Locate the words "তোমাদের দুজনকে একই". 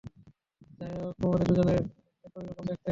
1.21-2.41